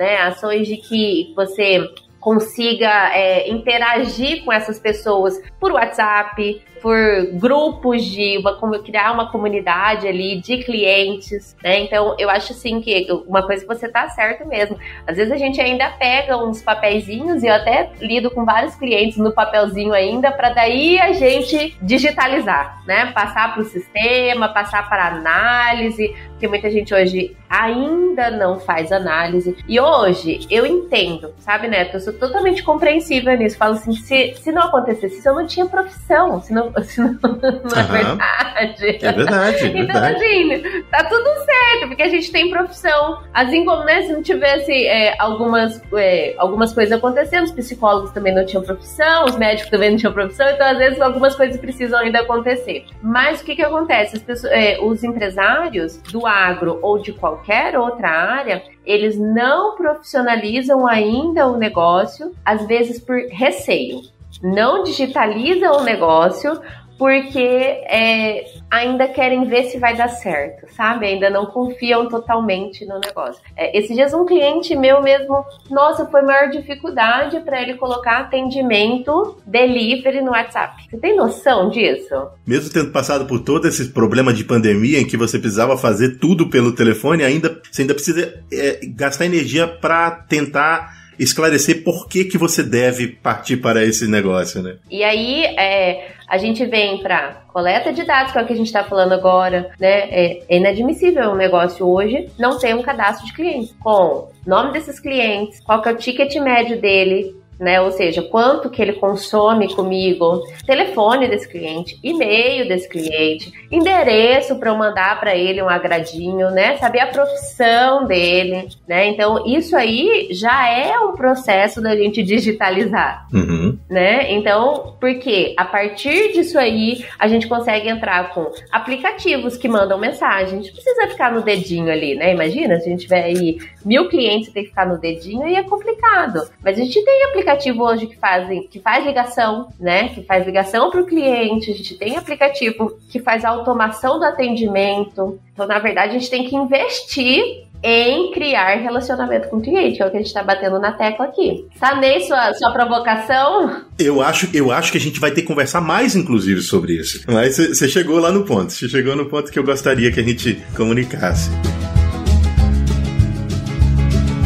[0.00, 0.16] né?
[0.22, 1.86] Ações de que você
[2.18, 6.96] consiga é, interagir com essas pessoas por WhatsApp, por
[7.32, 11.80] grupos de uma, como criar uma comunidade ali de clientes, né?
[11.80, 14.78] Então eu acho assim que uma coisa que você tá certo mesmo.
[15.06, 19.18] Às vezes a gente ainda pega uns papeizinhos e eu até lido com vários clientes
[19.18, 23.12] no papelzinho ainda para daí a gente digitalizar, né?
[23.12, 29.56] Passar para o sistema, passar para análise, porque muita gente hoje ainda não faz análise.
[29.66, 31.94] E hoje eu entendo, sabe, Neto?
[31.94, 33.58] Eu sou totalmente compreensível nisso.
[33.58, 36.40] Falo assim, se, se não acontecesse isso, eu não tinha profissão.
[36.40, 38.98] Se não se não, não é verdade.
[39.02, 39.66] É verdade.
[39.66, 43.20] É então, assim, tá tudo certo, porque a gente tem profissão.
[43.34, 48.32] Assim como né, se não tivesse é, algumas, é, algumas coisas acontecendo, os psicólogos também
[48.32, 51.98] não tinham profissão, os médicos também não tinham profissão, então às vezes algumas coisas precisam
[51.98, 52.84] ainda acontecer.
[53.02, 54.16] Mas o que, que acontece?
[54.16, 60.86] As pessoas, é, os empresários do agro ou de qualquer outra área, eles não profissionalizam
[60.86, 64.02] ainda o negócio, às vezes por receio.
[64.42, 66.60] Não digitalizam o negócio
[66.98, 71.06] porque é, ainda querem ver se vai dar certo, sabe?
[71.06, 73.40] Ainda não confiam totalmente no negócio.
[73.56, 78.18] É, esses dias um cliente meu mesmo, nossa, foi a maior dificuldade para ele colocar
[78.18, 80.88] atendimento delivery no WhatsApp.
[80.90, 82.14] Você tem noção disso?
[82.44, 86.50] Mesmo tendo passado por todo esse problema de pandemia em que você precisava fazer tudo
[86.50, 92.38] pelo telefone, ainda você ainda precisa é, gastar energia para tentar esclarecer por que, que
[92.38, 94.76] você deve partir para esse negócio, né?
[94.90, 98.56] E aí, é, a gente vem para coleta de dados, que é o que a
[98.56, 100.08] gente está falando agora, né?
[100.10, 105.60] É, inadmissível um negócio hoje não ter um cadastro de clientes com nome desses clientes,
[105.60, 107.80] qual que é o ticket médio dele, né?
[107.80, 114.70] Ou seja, quanto que ele consome comigo, telefone desse cliente, e-mail desse cliente, endereço para
[114.70, 116.76] eu mandar para ele um agradinho, né?
[116.76, 119.08] Saber a profissão dele, né?
[119.08, 123.78] Então, isso aí já é um processo da gente digitalizar, uhum.
[123.88, 124.32] né?
[124.32, 130.58] Então, porque a partir disso aí, a gente consegue entrar com aplicativos que mandam mensagem.
[130.58, 132.32] A gente precisa ficar no dedinho ali, né?
[132.32, 135.56] Imagina, se a gente tiver aí mil clientes e tem que ficar no dedinho, aí
[135.56, 136.48] é complicado.
[136.62, 140.08] Mas a gente tem aplicativos aplicativo hoje que fazem, que faz ligação, né?
[140.10, 141.70] Que faz ligação para o cliente.
[141.70, 145.38] A gente tem aplicativo que faz automação do atendimento.
[145.52, 150.06] Então, na verdade, a gente tem que investir em criar relacionamento com o cliente, é
[150.06, 151.64] o que a gente está batendo na tecla aqui.
[151.78, 153.82] Sanei sua, sua provocação?
[153.96, 157.22] Eu acho, eu acho que a gente vai ter que conversar mais, inclusive, sobre isso.
[157.28, 160.24] Mas você chegou lá no ponto, você chegou no ponto que eu gostaria que a
[160.24, 161.50] gente comunicasse.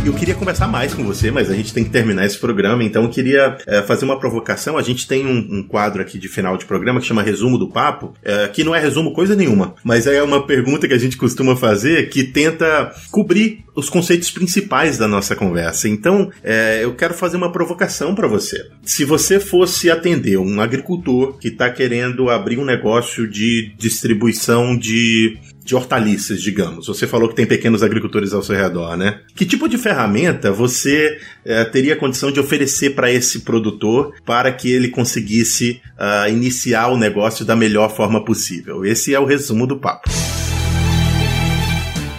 [0.05, 3.05] Eu queria conversar mais com você, mas a gente tem que terminar esse programa, então
[3.05, 4.77] eu queria é, fazer uma provocação.
[4.77, 7.69] A gente tem um, um, quadro aqui de final de programa que chama Resumo do
[7.69, 11.17] Papo, é, que não é resumo coisa nenhuma, mas é uma pergunta que a gente
[11.17, 15.89] costuma fazer que tenta cobrir os conceitos principais da nossa conversa.
[15.89, 18.67] Então, é, eu quero fazer uma provocação para você.
[18.83, 25.39] Se você fosse atender um agricultor que está querendo abrir um negócio de distribuição de
[25.65, 26.87] de hortaliças, digamos.
[26.87, 29.21] Você falou que tem pequenos agricultores ao seu redor, né?
[29.35, 34.71] Que tipo de ferramenta você é, teria condição de oferecer para esse produtor para que
[34.71, 38.85] ele conseguisse uh, iniciar o negócio da melhor forma possível?
[38.85, 40.11] Esse é o resumo do papo.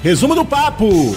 [0.01, 1.15] Resumo do papo!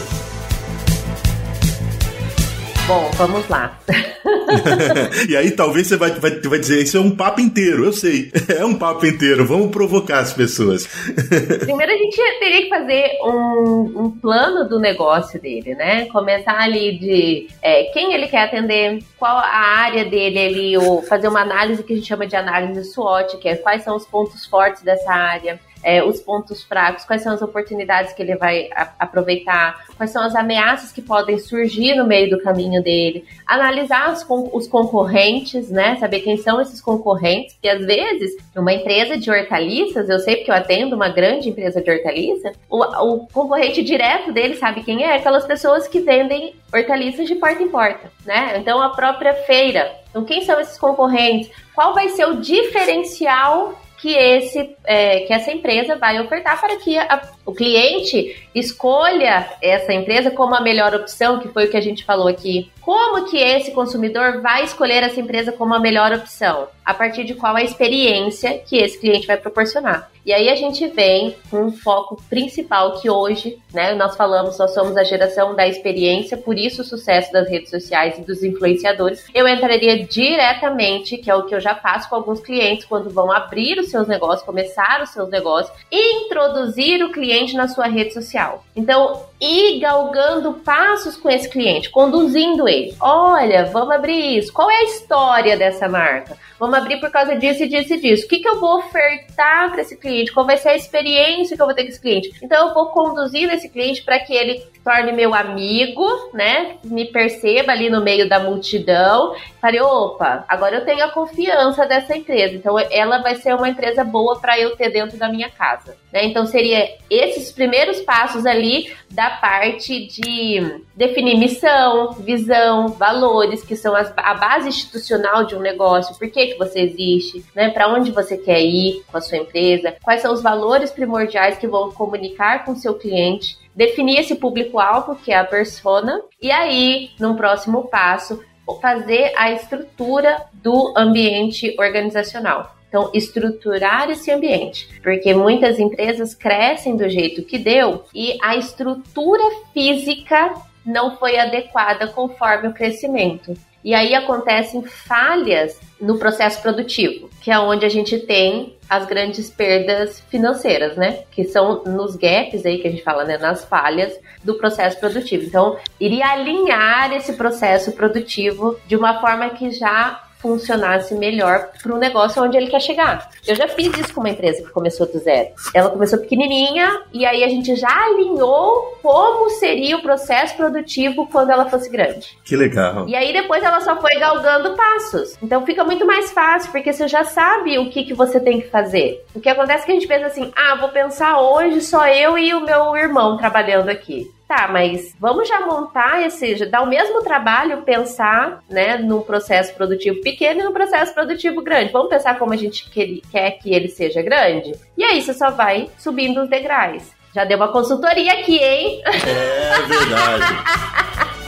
[2.86, 3.80] Bom, vamos lá.
[5.28, 8.30] e aí talvez você vai, vai, vai dizer, isso é um papo inteiro, eu sei.
[8.56, 10.86] É um papo inteiro, vamos provocar as pessoas.
[11.60, 16.06] Primeiro a gente teria que fazer um, um plano do negócio dele, né?
[16.06, 21.26] Começar ali de é, quem ele quer atender, qual a área dele ali, ou fazer
[21.26, 24.46] uma análise que a gente chama de análise SWOT, que é quais são os pontos
[24.46, 28.92] fortes dessa área é, os pontos fracos, quais são as oportunidades que ele vai a,
[28.98, 34.26] aproveitar, quais são as ameaças que podem surgir no meio do caminho dele, analisar os,
[34.52, 35.96] os concorrentes, né?
[35.96, 40.50] Saber quem são esses concorrentes, porque às vezes, uma empresa de hortaliças, eu sei porque
[40.50, 45.16] eu atendo uma grande empresa de hortaliça, o, o concorrente direto dele sabe quem é?
[45.16, 48.56] Aquelas pessoas que vendem hortaliças de porta em porta, né?
[48.58, 49.94] Então a própria feira.
[50.10, 51.50] Então, quem são esses concorrentes?
[51.74, 56.98] Qual vai ser o diferencial que, esse, é, que essa empresa vai ofertar para que
[56.98, 61.80] a, o cliente escolha essa empresa como a melhor opção, que foi o que a
[61.80, 62.70] gente falou aqui.
[62.80, 66.68] Como que esse consumidor vai escolher essa empresa como a melhor opção?
[66.84, 70.10] A partir de qual a experiência que esse cliente vai proporcionar.
[70.24, 74.74] E aí a gente vem com um foco principal que hoje, né, nós falamos, nós
[74.74, 79.24] somos a geração da experiência, por isso o sucesso das redes sociais e dos influenciadores.
[79.32, 83.30] Eu entraria diretamente, que é o que eu já faço com alguns clientes quando vão
[83.30, 88.64] abrir os seus negócios, começar os seus negócios, introduzir o cliente na sua rede social.
[88.74, 92.94] Então, ir galgando passos com esse cliente, conduzindo ele.
[93.00, 94.52] Olha, vamos abrir isso.
[94.52, 96.36] Qual é a história dessa marca?
[96.58, 98.24] Vamos abrir por causa disso e disso e disso.
[98.24, 100.32] O que, que eu vou ofertar para esse cliente?
[100.32, 102.32] Qual vai ser a experiência que eu vou ter com esse cliente?
[102.42, 106.76] Então, eu vou conduzindo esse cliente para que ele torne meu amigo, né?
[106.84, 109.34] Me perceba ali no meio da multidão.
[109.60, 112.54] Falei, opa, agora eu tenho a confiança dessa empresa.
[112.54, 115.96] Então, ela vai ser uma empresa boa para eu ter dentro da minha casa.
[116.12, 116.24] Né?
[116.24, 123.94] Então, seria esses primeiros passos ali da parte de definir missão, visão, valores, que são
[123.94, 126.16] as, a base institucional de um negócio.
[126.16, 127.70] Por que, que você existe, né?
[127.70, 131.66] Para onde você quer ir com a sua empresa, quais são os valores primordiais que
[131.66, 137.10] vão comunicar com o seu cliente, definir esse público-alvo, que é a persona, e aí,
[137.18, 138.42] num próximo passo,
[138.80, 142.75] fazer a estrutura do ambiente organizacional.
[142.96, 149.42] Então, estruturar esse ambiente, porque muitas empresas crescem do jeito que deu e a estrutura
[149.74, 153.52] física não foi adequada conforme o crescimento.
[153.84, 159.50] E aí acontecem falhas no processo produtivo, que é onde a gente tem as grandes
[159.50, 161.24] perdas financeiras, né?
[161.30, 163.36] Que são nos gaps aí que a gente fala, né?
[163.36, 165.44] Nas falhas do processo produtivo.
[165.44, 171.98] Então, iria alinhar esse processo produtivo de uma forma que já funcionasse melhor para o
[171.98, 173.28] negócio onde ele quer chegar.
[173.46, 175.48] Eu já fiz isso com uma empresa que começou do zero.
[175.74, 181.50] Ela começou pequenininha e aí a gente já alinhou como seria o processo produtivo quando
[181.50, 182.38] ela fosse grande.
[182.44, 183.08] Que legal.
[183.08, 185.36] E aí depois ela só foi galgando passos.
[185.42, 188.68] Então fica muito mais fácil porque você já sabe o que, que você tem que
[188.68, 189.24] fazer.
[189.34, 192.38] O que acontece é que a gente pensa assim: ah, vou pensar hoje só eu
[192.38, 194.30] e o meu irmão trabalhando aqui.
[194.48, 199.74] Tá, mas vamos já montar esse, já dá o mesmo trabalho pensar, né, num processo
[199.74, 201.92] produtivo pequeno e num processo produtivo grande.
[201.92, 202.88] Vamos pensar como a gente
[203.30, 204.72] quer que ele seja grande?
[204.96, 207.02] E aí você só vai subindo os degraus.
[207.34, 209.02] Já deu uma consultoria aqui, hein?
[209.04, 211.36] É verdade.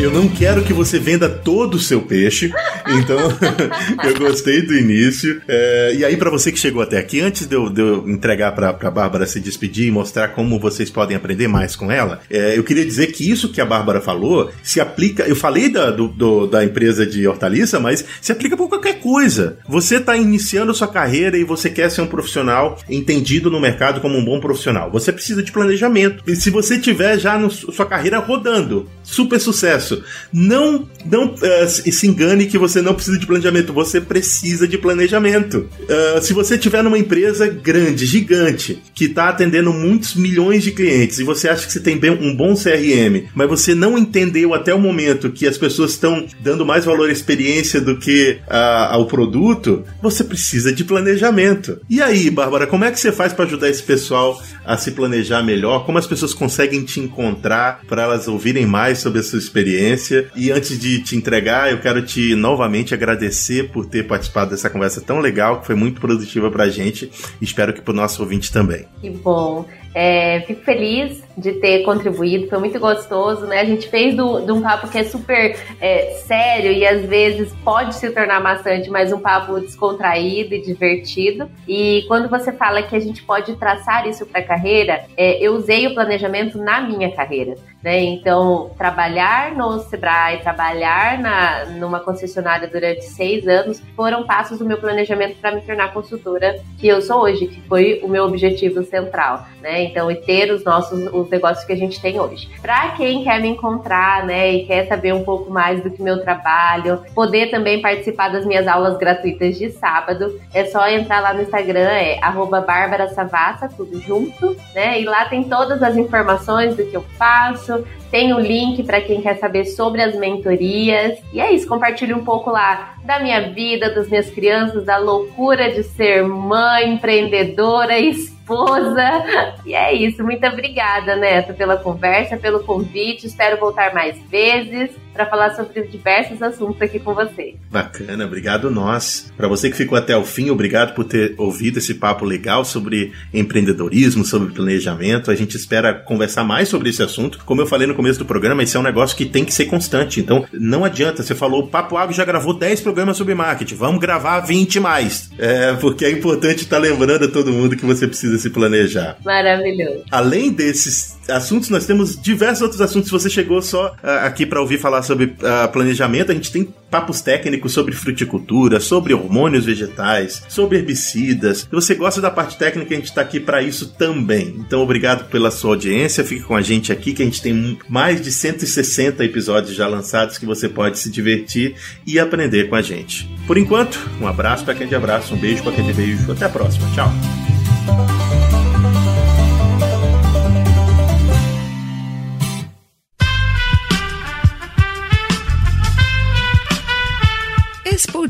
[0.00, 2.52] Eu não quero que você venda todo o seu peixe,
[2.86, 3.18] então
[4.08, 5.42] eu gostei do início.
[5.48, 8.52] É, e aí, para você que chegou até aqui, antes de eu, de eu entregar
[8.52, 12.56] para a Bárbara se despedir e mostrar como vocês podem aprender mais com ela, é,
[12.56, 15.24] eu queria dizer que isso que a Bárbara falou se aplica.
[15.24, 19.58] Eu falei da, do, do, da empresa de hortaliça, mas se aplica para qualquer coisa.
[19.68, 24.16] Você está iniciando sua carreira e você quer ser um profissional entendido no mercado como
[24.16, 24.92] um bom profissional.
[24.92, 26.22] Você precisa de planejamento.
[26.24, 29.87] E se você tiver já no, sua carreira rodando, super sucesso
[30.32, 35.68] Não, não uh, se engane que você não precisa de planejamento, você precisa de planejamento.
[35.82, 41.18] Uh, se você tiver numa empresa grande, gigante, que está atendendo muitos milhões de clientes
[41.18, 44.78] e você acha que você tem um bom CRM, mas você não entendeu até o
[44.78, 50.24] momento que as pessoas estão dando mais valor à experiência do que ao produto, você
[50.24, 51.80] precisa de planejamento.
[51.88, 55.42] E aí, Bárbara, como é que você faz para ajudar esse pessoal a se planejar
[55.42, 55.84] melhor?
[55.84, 59.77] Como as pessoas conseguem te encontrar para elas ouvirem mais sobre a sua experiência?
[59.78, 60.30] Experiência.
[60.34, 65.00] E antes de te entregar, eu quero te novamente agradecer por ter participado dessa conversa
[65.00, 67.10] tão legal, que foi muito produtiva pra gente.
[67.40, 68.86] Espero que pro nosso ouvinte também.
[69.00, 69.64] Que bom.
[69.94, 73.60] É, fico feliz de ter contribuído, foi muito gostoso, né?
[73.60, 77.94] A gente fez de um papo que é super é, sério e às vezes pode
[77.94, 81.48] se tornar maçante, mas um papo descontraído e divertido.
[81.66, 85.54] E quando você fala que a gente pode traçar isso para a carreira, é, eu
[85.54, 87.54] usei o planejamento na minha carreira.
[87.82, 88.00] Né?
[88.00, 94.78] Então, trabalhar no Sebrae, trabalhar na, numa concessionária durante seis anos foram passos do meu
[94.78, 99.46] planejamento para me tornar consultora que eu sou hoje, que foi o meu objetivo central,
[99.60, 99.84] né?
[99.84, 102.50] Então, e ter os nossos os negócios que a gente tem hoje.
[102.60, 106.20] Para quem quer me encontrar, né, e quer saber um pouco mais do que meu
[106.20, 111.42] trabalho, poder também participar das minhas aulas gratuitas de sábado, é só entrar lá no
[111.42, 115.00] Instagram, é @barbara_savassa tudo junto, né?
[115.00, 119.00] E lá tem todas as informações do que eu faço eso tem o link para
[119.00, 121.18] quem quer saber sobre as mentorias.
[121.32, 125.70] E é isso, compartilhe um pouco lá da minha vida, das minhas crianças, da loucura
[125.72, 129.24] de ser mãe, empreendedora, esposa.
[129.64, 130.22] E é isso.
[130.24, 133.26] Muito obrigada, Neto, pela conversa, pelo convite.
[133.26, 137.56] Espero voltar mais vezes para falar sobre diversos assuntos aqui com você.
[137.70, 139.32] Bacana, obrigado nós.
[139.36, 143.12] Para você que ficou até o fim, obrigado por ter ouvido esse papo legal sobre
[143.34, 145.30] empreendedorismo, sobre planejamento.
[145.30, 147.44] A gente espera conversar mais sobre esse assunto.
[147.44, 149.64] Como eu falei no começo do programa, esse é um negócio que tem que ser
[149.64, 150.20] constante.
[150.20, 151.20] Então, não adianta.
[151.20, 153.74] Você falou, o Papo Água já gravou 10 programas sobre marketing.
[153.74, 155.28] Vamos gravar 20 mais.
[155.36, 159.16] É, porque é importante estar tá lembrando a todo mundo que você precisa se planejar.
[159.24, 160.04] Maravilhoso.
[160.12, 163.08] Além desses assuntos, nós temos diversos outros assuntos.
[163.08, 166.72] Se você chegou só uh, aqui para ouvir falar sobre uh, planejamento, a gente tem
[166.90, 171.60] papos técnicos sobre fruticultura, sobre hormônios vegetais, sobre herbicidas.
[171.60, 174.54] Se você gosta da parte técnica, a gente está aqui para isso também.
[174.58, 176.24] Então, obrigado pela sua audiência.
[176.24, 180.38] Fique com a gente aqui, que a gente tem mais de 160 episódios já lançados
[180.38, 181.74] que você pode se divertir
[182.06, 183.28] e aprender com a gente.
[183.46, 186.30] Por enquanto, um abraço para quem de abraço, um beijo para quem de beijo.
[186.30, 186.88] Até a próxima.
[186.94, 188.17] Tchau.